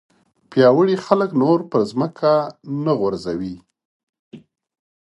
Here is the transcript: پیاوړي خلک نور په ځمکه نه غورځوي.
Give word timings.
پیاوړي 0.51 0.95
خلک 1.05 1.29
نور 1.41 1.59
په 1.71 1.77
ځمکه 1.89 2.31
نه 2.83 2.91
غورځوي. 2.99 3.55